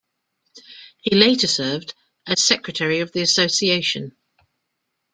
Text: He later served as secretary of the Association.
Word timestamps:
He 1.03 1.15
later 1.15 1.45
served 1.45 1.93
as 2.25 2.43
secretary 2.43 3.01
of 3.01 3.11
the 3.11 3.21
Association. 3.21 4.17